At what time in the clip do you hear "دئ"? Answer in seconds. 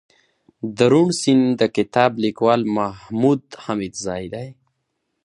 4.33-4.49